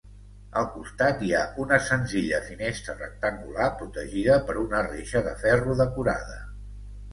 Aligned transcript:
Al 0.59 0.63
costat 0.77 1.19
hi 1.27 1.29
ha 1.39 1.41
una 1.63 1.77
senzilla 1.89 2.39
finestra 2.47 2.97
rectangular 3.03 3.69
protegida 3.83 4.41
per 4.49 4.59
una 4.65 4.83
reixa 4.89 5.25
de 5.31 5.37
ferro 5.45 5.81
decorada. 5.85 6.43